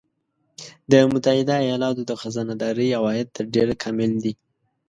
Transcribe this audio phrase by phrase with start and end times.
[0.91, 4.33] د متحده ایالاتو د خزانه داری عواید تر ډېره کامل دي